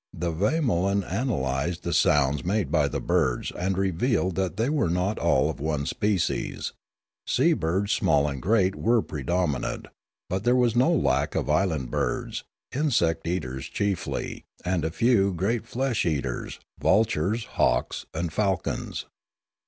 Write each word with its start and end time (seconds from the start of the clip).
The 0.13 0.31
vamolan 0.31 1.03
analysed 1.03 1.83
the 1.83 1.93
sounds 1.93 2.43
made 2.43 2.71
by 2.71 2.87
the 2.87 2.99
birds 2.99 3.51
and 3.51 3.77
revealed 3.77 4.33
that 4.35 4.57
they 4.57 4.67
were 4.67 4.89
not 4.89 5.19
all 5.19 5.47
of 5.47 5.59
one 5.59 5.85
species; 5.85 6.73
sea 7.27 7.53
birds 7.53 7.91
small 7.91 8.27
and 8.27 8.41
great 8.41 8.73
were 8.73 9.03
predominant; 9.03 9.89
but 10.27 10.43
there 10.43 10.55
was 10.55 10.75
no 10.75 10.91
lack 10.91 11.35
of 11.35 11.49
land 11.49 11.91
birds, 11.91 12.43
insect 12.73 13.27
eaters 13.27 13.67
chiefly, 13.69 14.43
and 14.65 14.83
a 14.83 14.89
few 14.89 15.35
great 15.35 15.67
flesh 15.67 16.03
eaters, 16.03 16.59
vultures, 16.79 17.43
hawks, 17.45 18.07
and 18.11 18.33
falcons. 18.33 19.05